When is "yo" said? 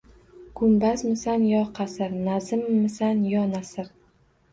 1.51-1.59, 3.35-3.45